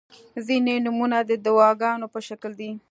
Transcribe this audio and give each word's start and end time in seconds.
•ځینې 0.47 0.75
نومونه 0.85 1.17
د 1.29 1.31
دعاګانو 1.45 2.07
په 2.13 2.19
شکل 2.27 2.51
دي. 2.59 2.71